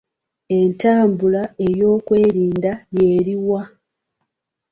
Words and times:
Entambula 0.59 1.41
ey'okwerinda 1.67 2.71
y 2.95 2.99
eri 3.15 3.35
wa? 3.47 3.61